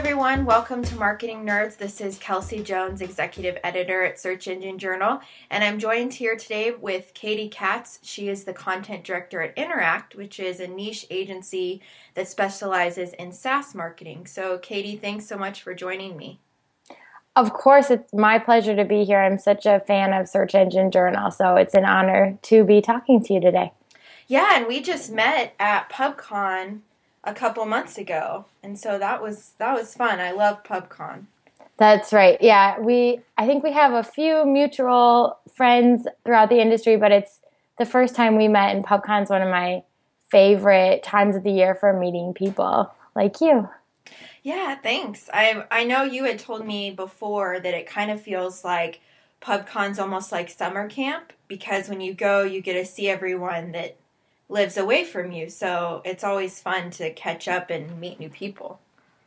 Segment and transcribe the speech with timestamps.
[0.00, 0.46] Everyone.
[0.46, 1.76] Welcome to Marketing Nerds.
[1.76, 6.70] This is Kelsey Jones, Executive Editor at Search Engine Journal, and I'm joined here today
[6.70, 7.98] with Katy Katz.
[8.02, 11.82] She is the Content Director at Inturact, which is a niche agency
[12.14, 14.26] that specializes in SaaS marketing.
[14.26, 16.40] So, Katy, thanks so much for joining me.
[17.36, 19.20] Of course, it's my pleasure to be here.
[19.20, 23.22] I'm such a fan of Search Engine Journal, so it's an honor to be talking
[23.24, 23.74] to you today.
[24.26, 26.80] Yeah, and we just met at PubCon
[27.24, 30.20] a couple months ago, and so that was that was fun.
[30.20, 31.26] I love PubCon.
[31.76, 32.36] That's right.
[32.40, 37.40] Yeah, we I think we have a few mutual friends throughout the industry, but it's
[37.78, 39.82] the first time we met, and PubCon is one of my
[40.30, 43.68] favorite times of the year for meeting people like you.
[44.42, 45.28] Yeah, thanks.
[45.32, 49.00] I I know you had told me before that it kind of feels like
[49.40, 53.96] PubCon's almost like summer camp because when you go, you get to see everyone that
[54.50, 55.48] lives away from you.
[55.48, 58.80] So it's always fun to catch up and meet new people.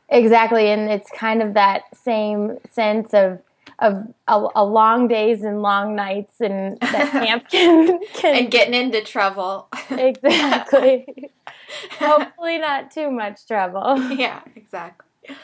[0.09, 3.39] Exactly, and it's kind of that same sense of
[3.79, 8.73] of a, a long days and long nights and that camp can, can and getting
[8.73, 9.67] into trouble.
[9.89, 11.31] exactly.
[11.99, 13.99] Hopefully not too much trouble.
[14.13, 15.35] Yeah, exactly.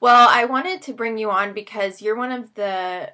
[0.00, 3.12] Well, I wanted to bring you on because you're one of the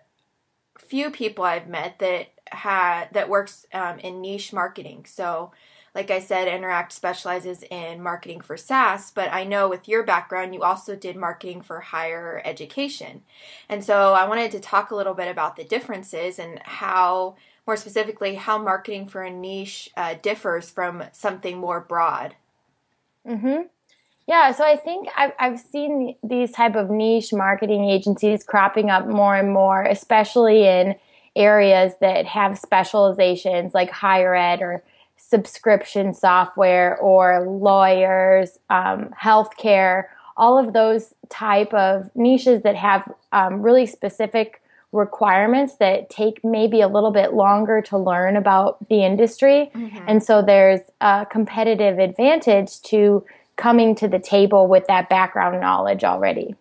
[0.78, 5.04] few people I've met that had that works um, in niche marketing.
[5.06, 5.52] So
[5.94, 10.54] like I said, Inturact specializes in marketing for SaaS, but I know with your background,
[10.54, 13.22] you also did marketing for higher education.
[13.68, 17.76] And so I wanted to talk a little bit about the differences and how, more
[17.76, 22.36] specifically, how marketing for a niche uh, differs from something more broad.
[23.26, 23.62] Mm-hmm.
[24.28, 29.08] Yeah, so I think I've, I've seen these type of niche marketing agencies cropping up
[29.08, 30.94] more and more, especially in
[31.34, 34.84] areas that have specializations like higher ed or
[35.28, 40.04] subscription software or lawyers, um, healthcare,
[40.36, 46.80] all of those type of niches that have um, really specific requirements that take maybe
[46.80, 49.70] a little bit longer to learn about the industry.
[49.74, 50.04] Mm-hmm.
[50.08, 53.24] And so there's a competitive advantage to
[53.56, 56.56] coming to the table with that background knowledge already.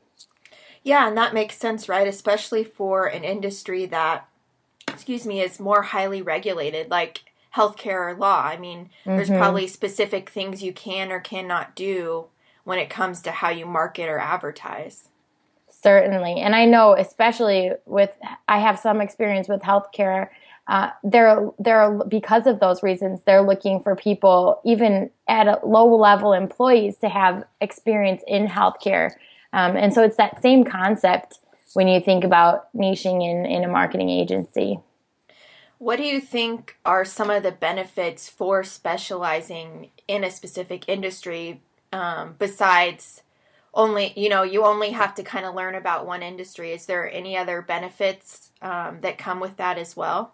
[0.83, 2.07] Yeah, and that makes sense, right?
[2.07, 4.27] Especially for an industry that,
[4.87, 6.89] excuse me, is more highly regulated.
[6.91, 7.21] Like
[7.59, 8.41] healthcare or law.
[8.43, 9.17] I mean, mm-hmm.
[9.17, 12.27] there's probably specific things you can or cannot do
[12.63, 15.09] when it comes to how you market or advertise.
[15.81, 16.41] Certainly.
[16.41, 18.11] And I know, especially with,
[18.47, 20.29] I have some experience with healthcare.
[20.67, 25.87] Uh, they're, they're, because of those reasons, they're looking for people, even at a low
[25.95, 29.11] level employees, to have experience in healthcare.
[29.51, 31.39] Um, and so it's that same concept
[31.73, 34.79] when you think about niching in, in a marketing agency.
[35.79, 41.61] What do you think are some of the benefits for specializing in a specific industry
[41.91, 43.23] um, besides
[43.73, 46.73] only, you know, you only have to kind of learn about one industry?
[46.73, 50.33] Is there any other benefits um, that come with that as well?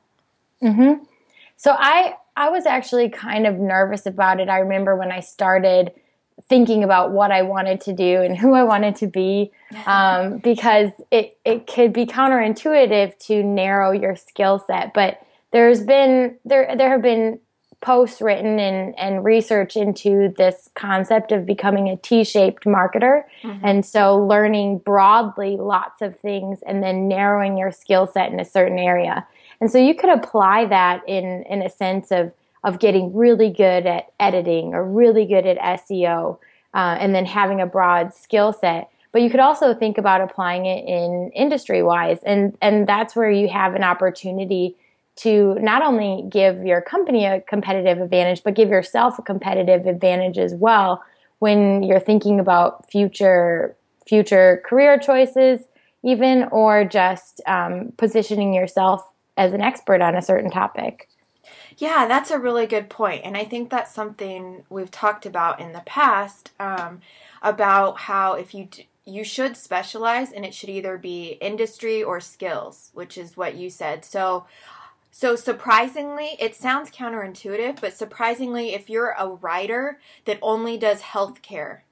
[0.64, 1.04] Mm-hmm.
[1.58, 4.50] So I I was actually kind of nervous about it.
[4.50, 5.92] I remember when I started
[6.50, 9.52] thinking about what I wanted to do and who I wanted to be,
[9.86, 15.22] um, because it it could be counterintuitive to narrow your skill set, but
[15.56, 17.40] there's been there there have been
[17.82, 23.24] posts written and, and research into this concept of becoming a T-shaped marketer.
[23.44, 23.66] Mm-hmm.
[23.66, 28.46] And so learning broadly lots of things and then narrowing your skill set in a
[28.46, 29.28] certain area.
[29.62, 32.34] And so you could apply that in, in a sense of,
[32.64, 36.40] of getting really good at editing or really good at SEO
[36.74, 38.90] uh, and then having a broad skill set.
[39.12, 42.18] But you could also think about applying it in industry wise.
[42.26, 44.76] And, and that's where you have an opportunity
[45.18, 50.38] to not only give your company a competitive advantage, but give yourself a competitive advantage
[50.38, 51.04] as well
[51.40, 53.76] when you're thinking about future
[54.08, 55.62] future career choices,
[56.04, 59.04] even or just um, positioning yourself
[59.36, 61.10] as an expert on a certain topic.
[61.78, 65.74] Yeah, that's a really good point, and I think that's something we've talked about in
[65.74, 67.02] the past um,
[67.42, 72.20] about how if you d- you should specialize, and it should either be industry or
[72.20, 74.04] skills, which is what you said.
[74.04, 74.46] So
[75.18, 81.84] so surprisingly, it sounds counterintuitive, but surprisingly, if you're a writer that only does healthcare,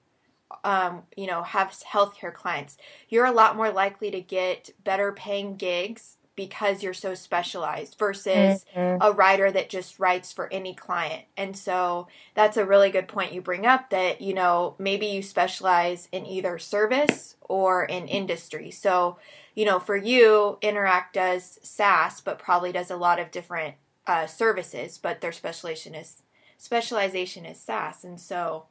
[0.66, 2.76] um, you know, have healthcare clients,
[3.08, 8.66] you're a lot more likely to get better paying gigs because you're so specialized versus
[8.76, 8.98] mm-hmm.
[9.02, 11.26] a writer that just writes for any client.
[11.38, 15.22] And so that's a really good point you bring up that, you know, maybe you
[15.22, 18.72] specialize in either service or in industry.
[18.72, 19.18] So,
[19.54, 23.76] you know, for you, Inturact does SaaS, but probably does a lot of different
[24.08, 26.24] uh, services, but their specialization is
[26.58, 28.04] specialization is SaaS.
[28.04, 28.66] And so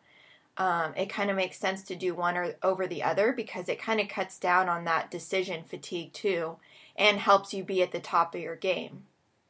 [0.56, 3.80] um, it kind of makes sense to do one or over the other because it
[3.80, 6.56] kind of cuts down on that decision fatigue too
[6.96, 9.04] and helps you be at the top of your game.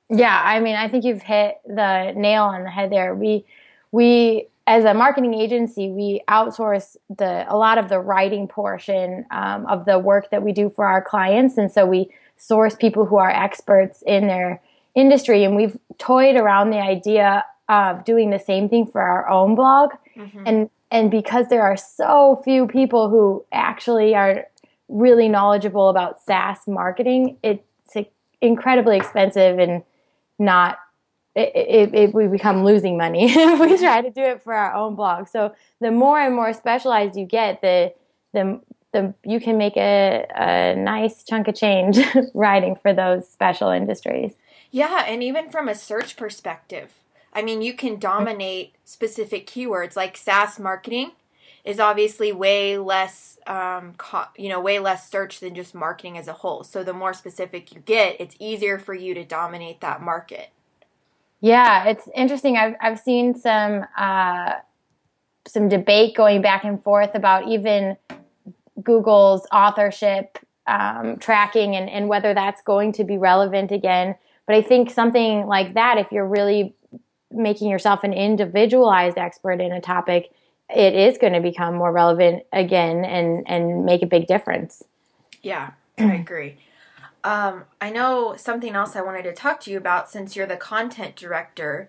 [0.09, 3.15] Yeah, I mean, I think you've hit the nail on the head there.
[3.15, 3.44] We
[3.91, 9.67] we as a marketing agency, we outsource the a lot of the writing portion um,
[9.67, 13.17] of the work that we do for our clients, and so we source people who
[13.17, 14.61] are experts in their
[14.95, 15.45] industry.
[15.45, 19.93] And we've toyed around the idea of doing the same thing for our own blog,
[20.17, 20.43] mm-hmm.
[20.47, 24.47] and and because there are so few people who actually are
[24.93, 27.65] really knowledgeable about SaaS marketing, it's
[28.43, 29.83] incredibly expensive and
[30.39, 30.79] not
[31.35, 34.75] it, it, it, we become losing money if we try to do it for our
[34.75, 35.29] own blog.
[35.29, 37.94] So the more and more specialized you get, the
[38.35, 38.61] the
[38.93, 41.99] the you can make a, a nice chunk of change
[42.35, 44.35] writing for those special industries.
[44.71, 46.93] Yeah, and even from a search perspective,
[47.33, 48.00] I mean, you can mm-hmm.
[48.00, 51.12] dominate specific keywords like SaaS marketing
[51.64, 56.29] is obviously way less um, co- you know way less search than just marketing as
[56.29, 56.64] a whole.
[56.64, 60.50] So the more specific you get it's easier for you to dominate that market.
[61.41, 62.56] Yeah it's interesting.
[62.56, 64.55] I've, I've seen some uh,
[65.47, 67.97] some debate going back and forth about even
[68.82, 74.14] google's authorship um, tracking and, and whether that's going to be relevant again.
[74.47, 76.75] But i think something like that if you're really
[77.31, 80.31] making yourself an individualized expert in a topic
[80.75, 84.83] it is going to become more relevant again and and make a big difference.
[85.43, 86.57] Yeah, I agree.
[87.25, 90.57] Um, I know something else I wanted to talk to you about since you're the
[90.57, 91.89] content director.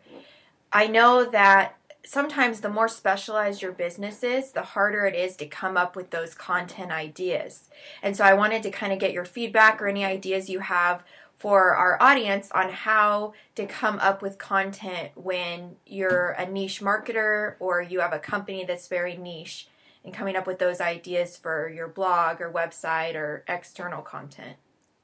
[0.71, 5.45] I know that sometimes the more specialized your business is, the harder it is to
[5.45, 7.69] come up with those content ideas.
[8.01, 11.03] And so I wanted to kind of get your feedback or any ideas you have
[11.37, 17.55] for our audience on how to come up with content when you're a niche marketer
[17.59, 19.67] or you have a company that's very niche
[20.05, 24.57] and coming up with those ideas for your blog or website or external content.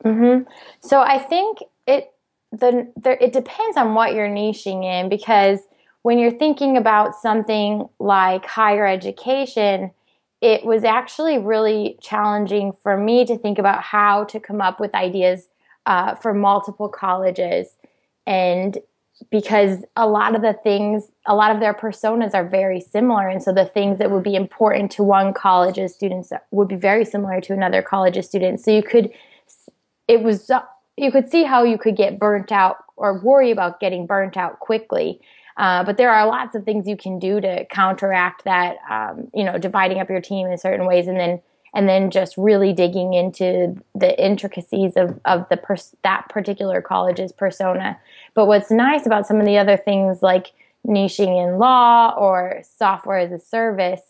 [0.04, 0.50] Mm-hmm.
[0.82, 2.14] So I think it
[2.52, 5.60] the there, it depends on what you're niching in because
[6.02, 9.92] when you're thinking about something like higher education,
[10.42, 14.96] it was actually really challenging for me to think about how to come up with
[14.96, 15.48] ideas
[15.86, 17.76] uh, for multiple colleges.
[18.26, 18.78] And
[19.32, 23.28] because a lot of the things, a lot of their personas are very similar.
[23.28, 27.04] And so the things that would be important to one college's students would be very
[27.04, 28.64] similar to another college's students.
[28.64, 29.12] So you could,
[30.08, 30.50] it was,
[30.96, 34.60] you could see how you could get burnt out or worry about getting burnt out
[34.60, 35.20] quickly.
[35.60, 39.44] Uh, but there are lots of things you can do to counteract that, um, you
[39.44, 41.42] know, dividing up your team in certain ways and then
[41.72, 47.32] and then just really digging into the intricacies of, of the pers- that particular college's
[47.32, 48.00] persona.
[48.34, 50.48] But what's nice about some of the other things like
[50.88, 54.02] niching in law or software as a service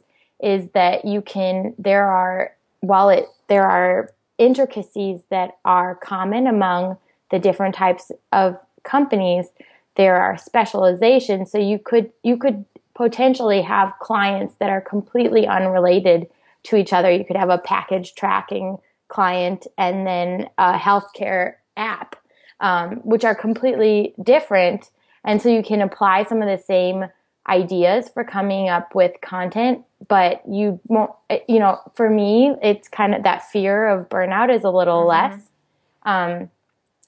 [0.42, 6.96] is that you can there are while it there are intricacies that are common among
[7.32, 9.48] the different types of companies
[10.00, 12.64] there are specializations so you could you could
[12.96, 16.28] potentially have clients that are completely unrelated
[16.64, 17.12] to each other.
[17.12, 18.78] You could have a package tracking
[19.10, 22.16] client and then a healthcare app,
[22.62, 24.90] um, which are completely different.
[25.26, 27.06] And so you can apply some of the same
[27.50, 31.12] ideas for coming up with content, but you won't,
[31.50, 35.34] you know, for me, it's kind of that fear of burnout is a little mm-hmm.
[35.34, 35.42] less.
[36.04, 36.50] Um,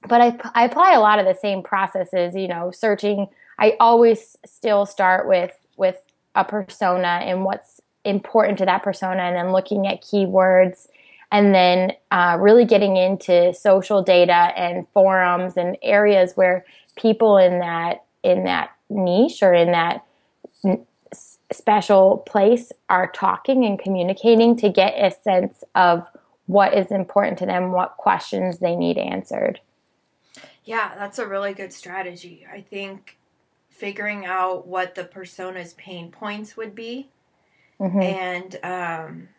[0.08, 3.28] but I, I apply a lot of the same processes, you know, searching.
[3.60, 6.02] I always still start with, with
[6.36, 10.88] a persona and what's important to that persona and then looking at keywords
[11.32, 16.66] and then uh, really getting into social data and forums and areas where
[16.96, 20.06] people in that in that niche or in that
[20.66, 20.86] n-
[21.52, 26.06] special place are talking and communicating to get a sense of
[26.48, 29.60] what is important to them what questions they need answered
[30.64, 33.18] yeah that's a really good strategy i think
[33.70, 37.10] figuring out what the persona's pain points would be
[37.80, 38.00] mm-hmm.
[38.00, 39.30] and um,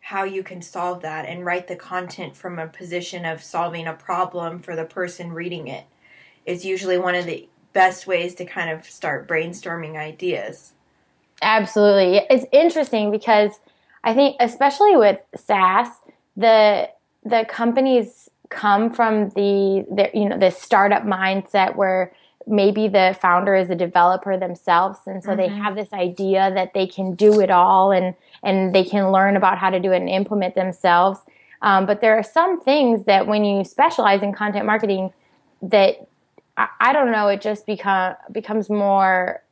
[0.00, 3.92] how you can solve that and write the content from a position of solving a
[3.92, 5.84] problem for the person reading it
[6.46, 10.72] is usually one of the best ways to kind of start brainstorming ideas.
[11.40, 12.24] Absolutely.
[12.30, 13.52] It's interesting because
[14.04, 15.88] I think especially with SaaS,
[16.36, 16.90] the
[17.24, 22.12] the companies come from the, the you know the startup mindset where
[22.46, 25.38] maybe the founder is a developer themselves and so mm-hmm.
[25.38, 29.36] they have this idea that they can do it all and and they can learn
[29.36, 31.20] about how to do it and implement themselves
[31.62, 35.12] um, but there are some things that when you specialize in content marketing
[35.62, 36.06] that
[36.56, 39.42] I, I don't know it just become becomes more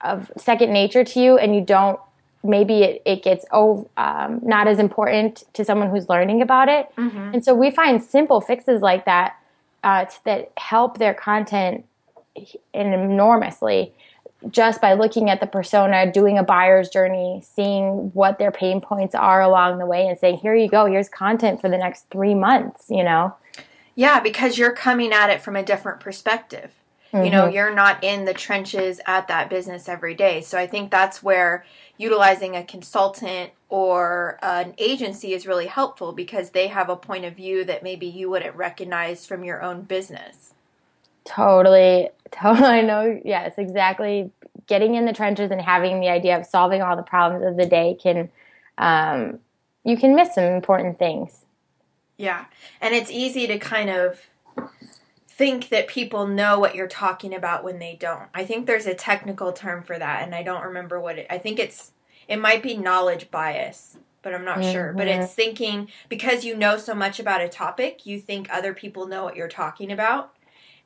[0.00, 1.98] of second nature to you and you don't
[2.42, 6.88] maybe it, it gets oh, um, not as important to someone who's learning about it
[6.96, 7.34] mm-hmm.
[7.34, 9.36] and so we find simple fixes like that
[9.84, 11.84] uh, that help their content
[12.74, 13.92] enormously
[14.50, 19.14] just by looking at the persona, doing a buyer's journey, seeing what their pain points
[19.14, 22.34] are along the way, and saying, here you go, here's content for the next three
[22.34, 23.34] months, you know?
[23.96, 26.72] Yeah, because you're coming at it from a different perspective.
[27.12, 27.24] Mm-hmm.
[27.24, 27.54] You know, mm-hmm.
[27.54, 30.40] you're not in the trenches at that business every day.
[30.42, 31.64] So I think that's where
[31.96, 37.34] utilizing a consultant or an agency is really helpful because they have a point of
[37.34, 40.52] view that maybe you wouldn't recognize from your own business.
[41.24, 42.68] Totally, totally.
[42.68, 43.20] I know.
[43.24, 44.30] Yes, exactly.
[44.66, 47.66] Getting in the trenches and having the idea of solving all the problems of the
[47.66, 48.30] day can,
[48.76, 49.38] um,
[49.82, 51.44] you can miss some important things.
[52.18, 52.46] Yeah,
[52.80, 54.28] and it's easy to kind of
[55.38, 58.28] think that people know what you're talking about when they don't.
[58.34, 61.26] I think there's a technical term for that, and I don't remember what it.
[61.30, 61.92] I think it's
[62.26, 64.72] it might be knowledge bias, but I'm not mm-hmm.
[64.72, 64.92] sure.
[64.92, 69.06] But it's thinking because you know so much about a topic, you think other people
[69.06, 70.34] know what you're talking about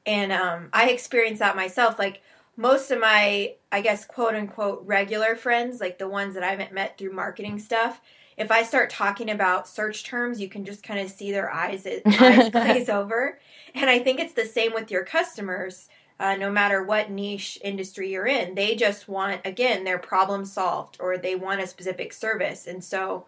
[0.06, 1.99] and um, I experienced that myself.
[1.99, 2.23] Like
[2.56, 6.73] most of my, I guess, quote unquote, regular friends, like the ones that I haven't
[6.73, 8.00] met through marketing stuff,
[8.37, 11.87] if I start talking about search terms, you can just kind of see their eyes,
[11.87, 13.39] it, eyes glaze over.
[13.75, 15.89] And I think it's the same with your customers.
[16.21, 20.97] Uh, no matter what niche industry you're in, they just want, again, their problem solved
[21.01, 22.67] or they want a specific service.
[22.67, 23.27] And so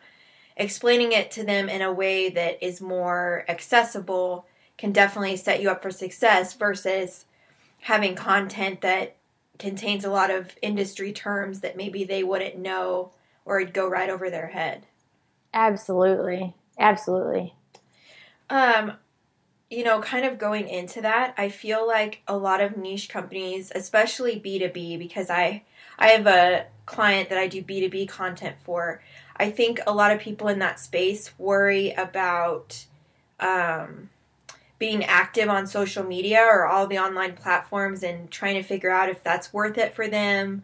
[0.57, 4.47] explaining it to them in a way that is more accessible
[4.79, 7.25] can definitely set you up for success versus
[7.81, 9.17] having content that
[9.59, 13.11] contains a lot of industry terms that maybe they wouldn't know
[13.45, 14.87] or it'd go right over their head.
[15.55, 16.55] Absolutely.
[16.79, 17.55] Absolutely.
[18.51, 18.95] Um
[19.71, 23.73] you know, kind of going into that, I feel like a lot of niche companies,
[23.75, 25.65] especially B2B because I
[25.99, 29.03] I have a client that I do B2B content for.
[29.37, 32.87] I think a lot of people in that space worry about
[33.41, 34.11] um
[34.79, 39.09] being active on social media or all the online platforms and trying to figure out
[39.09, 40.63] if that's worth it for them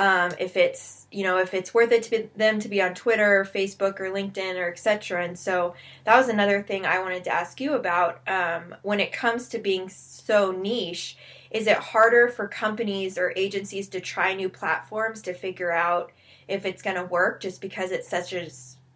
[0.00, 3.40] um, if it's you know if it's worth it to them to be on twitter
[3.40, 7.32] or facebook or linkedin or etc and so that was another thing i wanted to
[7.32, 11.16] ask you about um, when it comes to being so niche
[11.50, 16.10] is it harder for companies or agencies to try new platforms to figure out
[16.48, 18.48] if it's going to work just because it's such a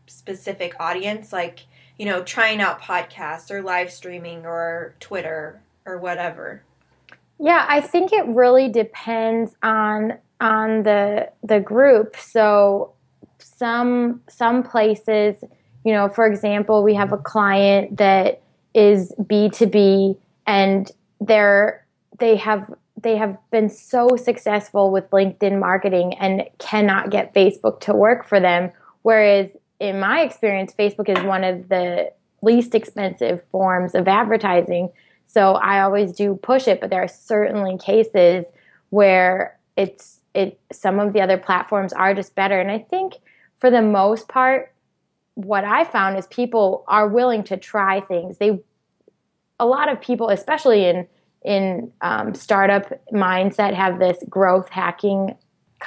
[0.06, 1.66] specific audience like
[1.98, 6.62] you know, trying out podcasts or live streaming or Twitter or whatever?
[7.38, 12.16] Yeah, I think it really depends on on the the group.
[12.16, 12.92] So
[13.38, 15.36] some some places,
[15.84, 18.42] you know, for example, we have a client that
[18.74, 21.86] is B2B and they're
[22.18, 27.94] they have they have been so successful with LinkedIn marketing and cannot get Facebook to
[27.94, 28.72] work for them
[29.02, 29.50] whereas
[29.80, 32.10] in my experience, Facebook is one of the
[32.42, 34.90] least expensive forms of advertising.
[35.26, 38.44] So I always do push it, but there are certainly cases
[38.90, 42.60] where it's it some of the other platforms are just better.
[42.60, 43.14] And I think
[43.56, 44.72] for the most part,
[45.34, 48.38] what I found is people are willing to try things.
[48.38, 48.60] They
[49.60, 51.06] a lot of people, especially in
[51.42, 55.36] in um, startup mindset, have this growth hacking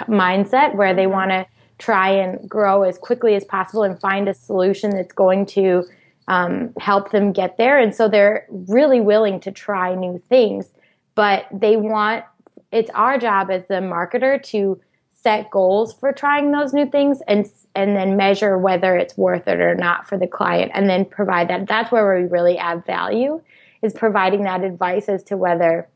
[0.08, 1.46] mindset where they want to
[1.80, 5.84] try and grow as quickly as possible and find a solution that's going to
[6.28, 7.80] um, help them get there.
[7.80, 10.68] And so they're really willing to try new things,
[11.16, 12.26] but they want
[12.72, 14.80] it's our job as the marketer to
[15.12, 17.46] set goals for trying those new things and
[17.76, 21.50] and then measure whether it's worth it or not for the client and then provide
[21.50, 23.42] that that's where we really add value
[23.82, 25.88] is providing that advice as to whether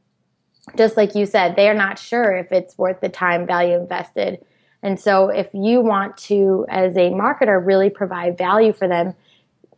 [0.77, 4.43] just like you said they are not sure if it's worth the time value invested
[4.83, 9.13] and so if you want to, as a marketer, really provide value for them,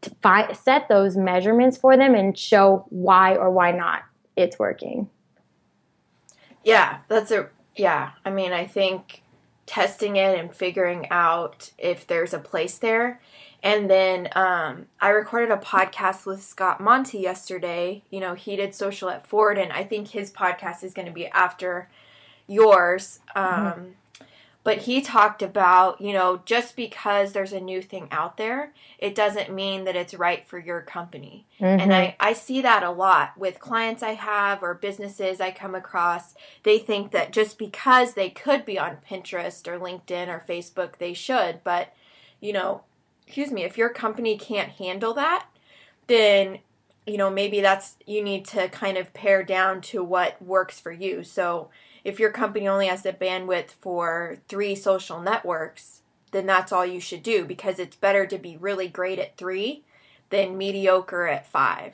[0.02, 4.04] to fi- set those measurements for them and show why or why not
[4.36, 5.10] it's working.
[6.64, 8.12] Yeah, that's a, yeah.
[8.26, 9.22] I mean, I think
[9.66, 13.22] testing it and figuring out if there's a place there.
[13.62, 18.04] And then um, I recorded a podcast with Scott Monty yesterday.
[18.10, 21.14] You know, he did social at Ford, and I think his podcast is going to
[21.14, 21.90] be after
[22.48, 23.20] yours.
[23.36, 23.84] Um, mm-hmm
[24.64, 29.14] but he talked about, you know, just because there's a new thing out there, it
[29.14, 31.46] doesn't mean that it's right for your company.
[31.60, 31.82] Mm-hmm.
[31.82, 35.76] And I, I see that a lot with clients I have or businesses I come
[35.76, 36.34] across.
[36.64, 41.14] They think that just because they could be on Pinterest or LinkedIn or Facebook, they
[41.14, 41.62] should.
[41.66, 41.94] But,
[42.40, 42.84] you know,
[43.28, 45.48] excuse me, if your company can't handle that,
[46.08, 46.60] then
[47.06, 50.92] you know maybe that's you need to kind of pare down to what works for
[50.92, 51.70] you so
[52.04, 57.00] if your company only has the bandwidth for three social networks, then that's all you
[57.00, 59.84] should do because it's better to be really great at three
[60.30, 61.94] than mediocre at five.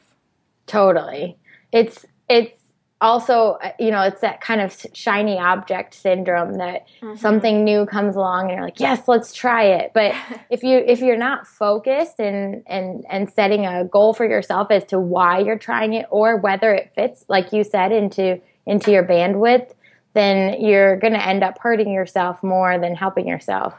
[0.65, 1.37] Totally.
[1.71, 2.55] It's it's
[3.01, 7.15] also you know it's that kind of shiny object syndrome that mm-hmm.
[7.15, 10.13] something new comes along and you're like yes let's try it but
[10.49, 14.83] if you if you're not focused and and and setting a goal for yourself as
[14.83, 19.03] to why you're trying it or whether it fits like you said into into your
[19.03, 19.71] bandwidth
[20.13, 23.73] then you're going to end up hurting yourself more than helping yourself.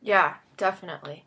[0.00, 1.24] Yeah, definitely.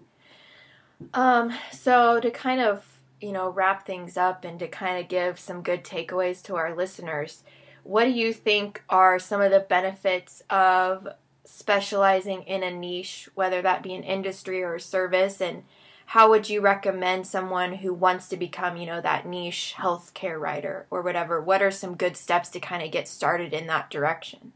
[1.13, 2.85] Um, so to kind of,
[3.19, 6.75] you know, wrap things up and to kind of give some good takeaways to our
[6.75, 7.43] listeners,
[7.83, 11.07] what do you think are some of the benefits of
[11.45, 15.63] specializing in a niche, whether that be an industry or a service, and
[16.11, 20.85] how would you recommend someone who wants to become, you know, that niche healthcare writer
[20.91, 21.39] or whatever?
[21.39, 24.51] What are some good steps to kind of get started in that direction?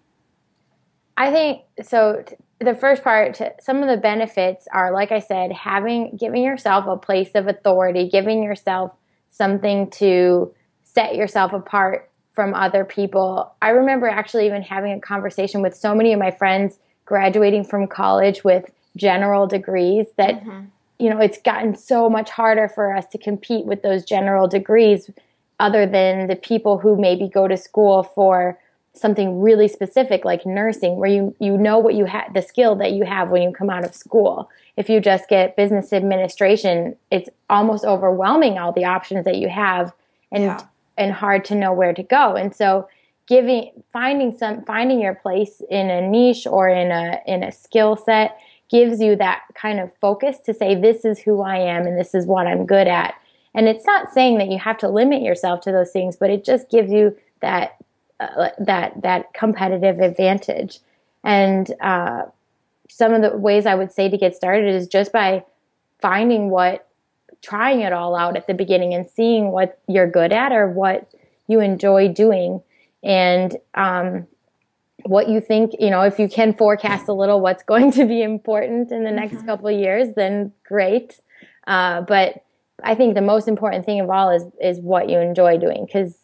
[1.16, 2.26] I think so.
[2.60, 6.98] The first part, some of the benefits are, like I said, having giving yourself a
[6.98, 8.94] place of authority, giving yourself
[9.30, 13.56] something to set yourself apart from other people.
[13.62, 17.88] I remember actually even having a conversation with so many of my friends graduating from
[17.88, 20.66] college with general degrees that mm-hmm
[21.00, 25.10] you know, it's gotten so much harder for us to compete with those general degrees
[25.60, 28.60] other than the people who maybe go to school for
[28.94, 32.94] something really specific like nursing where you you know what you have the skill that
[32.94, 37.30] you have when you come out of school if you just get business administration it's
[37.50, 39.92] almost overwhelming all the options that you have
[40.32, 40.62] and yeah.
[40.98, 42.88] and hard to know where to go and so
[43.28, 47.98] giving finding some finding your place in a niche or in a in a skill
[47.98, 52.00] set gives you that kind of focus to say, this is who I am and
[52.00, 53.16] this is what I'm good at.
[53.54, 56.44] And it's not saying that you have to limit yourself to those things, but it
[56.44, 57.78] just gives you that
[58.20, 60.80] uh, that that competitive advantage.
[61.24, 62.24] And uh,
[62.90, 65.44] some of the ways I would say to get started is just by
[66.00, 66.88] finding what,
[67.42, 71.10] trying it all out at the beginning and seeing what you're good at or what
[71.48, 72.62] you enjoy doing.
[73.04, 74.28] And um,
[75.04, 78.22] what you think, you know, if you can forecast a little what's going to be
[78.22, 79.48] important in the next mm-hmm.
[79.48, 81.20] couple of years, then great.
[81.68, 82.44] Uh, but
[82.84, 86.18] I think the most important thing of all is is what you enjoy doing because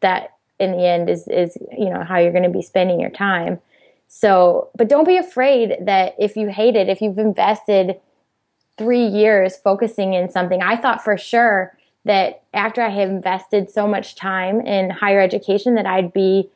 [0.00, 3.10] that in the end is is you know how you're going to be spending your
[3.10, 3.58] time.
[4.08, 8.00] So, but don't be afraid that if you hate it, if you've invested
[8.76, 13.86] three years focusing in something, I thought for sure that after I had invested so
[13.86, 16.50] much time in higher education that I'd be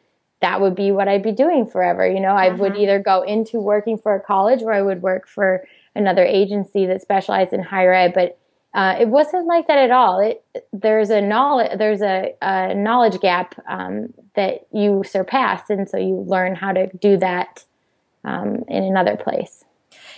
[0.45, 2.07] that would be what I'd be doing forever.
[2.07, 2.59] You know, I uh-huh.
[2.59, 6.85] would either go into working for a college or I would work for another agency
[6.85, 8.13] that specialized in higher ed.
[8.13, 8.39] But
[8.75, 10.21] uh, it wasn't like that at all.
[10.21, 15.97] It, there's a knowledge there's a, a knowledge gap um, that you surpass, and so
[15.97, 17.65] you learn how to do that
[18.25, 19.65] um, in another place.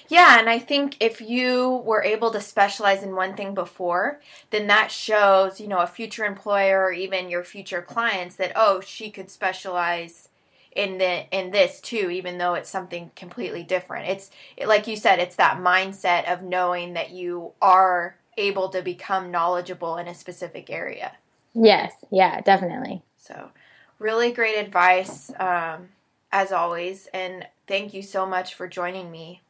[0.08, 4.66] Yeah, and I think if you were able to specialize in one thing before, then
[4.68, 9.10] that shows, you know, a future employer or even your future clients that oh, she
[9.10, 10.28] could specialize
[10.76, 14.08] in the in this too even though it's something completely different.
[14.08, 14.30] It's
[14.64, 19.96] like you said, it's that mindset of knowing that you are able to become knowledgeable
[19.96, 21.12] in a specific area.
[21.54, 23.02] Yes, yeah, definitely.
[23.18, 23.50] So,
[23.98, 25.88] really great advice um,
[26.30, 29.40] as always and thank you so much for joining me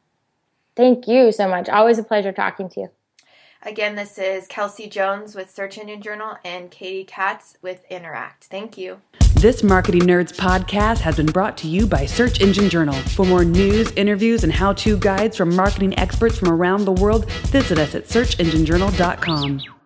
[0.77, 1.67] Thank you so much.
[1.69, 2.89] Always a pleasure talking to you.
[3.63, 8.43] Again, this is Kelsey Jones with Search Engine Journal and Katy Katz with Inturact.
[8.43, 9.01] Thank you.
[9.33, 12.93] This Marketing Nerds podcast has been brought to you by Search Engine Journal.
[12.93, 17.29] For more news, interviews, and how to guides from marketing experts from around the world,
[17.47, 19.76] visit us at searchenginejournal.com.